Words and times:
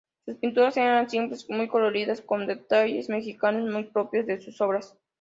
Sus 0.25 0.35
pinturas 0.37 0.75
eran 0.77 1.07
siempre 1.11 1.37
muy 1.49 1.67
coloridas, 1.67 2.21
con 2.21 2.47
detalles 2.47 3.07
mexicanos 3.07 3.69
muy 3.71 3.83
propios 3.83 4.25
de 4.25 4.39
sus 4.39 4.59
obras. 4.59 4.97